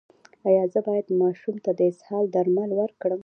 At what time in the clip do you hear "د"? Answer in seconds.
1.79-1.79